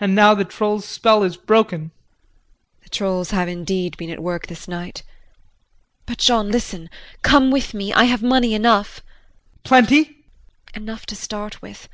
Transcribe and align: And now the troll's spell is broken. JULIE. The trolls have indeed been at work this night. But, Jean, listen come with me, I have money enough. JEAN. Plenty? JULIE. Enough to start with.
And 0.00 0.16
now 0.16 0.34
the 0.34 0.44
troll's 0.44 0.84
spell 0.84 1.22
is 1.22 1.36
broken. 1.36 1.78
JULIE. 1.78 1.90
The 2.82 2.88
trolls 2.90 3.30
have 3.30 3.46
indeed 3.48 3.96
been 3.96 4.10
at 4.10 4.18
work 4.20 4.48
this 4.48 4.66
night. 4.66 5.04
But, 6.04 6.18
Jean, 6.18 6.50
listen 6.50 6.90
come 7.22 7.52
with 7.52 7.72
me, 7.72 7.94
I 7.94 8.06
have 8.06 8.24
money 8.24 8.54
enough. 8.54 8.96
JEAN. 8.96 9.60
Plenty? 9.62 10.04
JULIE. 10.06 10.16
Enough 10.74 11.06
to 11.06 11.14
start 11.14 11.62
with. 11.62 11.88